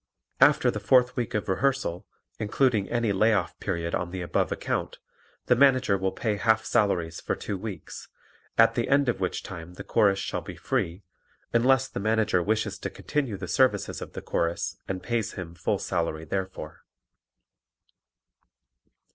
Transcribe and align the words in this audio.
After 0.39 0.71
the 0.71 0.79
fourth 0.79 1.15
week 1.15 1.35
of 1.35 1.47
rehearsal, 1.47 2.07
including 2.39 2.89
any 2.89 3.11
lay 3.13 3.35
off 3.35 3.59
period 3.59 3.93
on 3.93 4.09
the 4.09 4.23
above 4.23 4.51
account, 4.51 4.97
the 5.45 5.55
Manager 5.55 5.95
will 5.95 6.11
pay 6.11 6.37
half 6.37 6.65
salaries 6.65 7.21
for 7.21 7.35
two 7.35 7.55
weeks, 7.55 8.07
at 8.57 8.73
the 8.73 8.89
end 8.89 9.09
of 9.09 9.19
which 9.19 9.43
time 9.43 9.75
the 9.75 9.83
Chorus 9.83 10.17
shall 10.17 10.41
be 10.41 10.55
free, 10.55 11.03
unless 11.53 11.87
the 11.87 11.99
Manager 11.99 12.41
wishes 12.41 12.79
to 12.79 12.89
continue 12.89 13.37
the 13.37 13.47
services 13.47 14.01
of 14.01 14.13
the 14.13 14.23
Chorus 14.23 14.75
and 14.87 15.03
pays 15.03 15.33
him 15.33 15.53
full 15.53 15.77
salary 15.77 16.25
therefor. 16.25 16.81